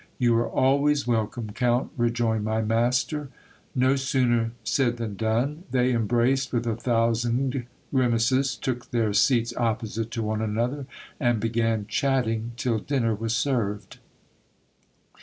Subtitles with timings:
[0.17, 3.29] You are always welcome, count, rejoined my master.
[3.75, 5.65] No sooner said than done!
[5.69, 10.87] they embraced with a thousand grimaces, took then seats opposite to one another,
[11.19, 13.99] and began chatting till dinner was served.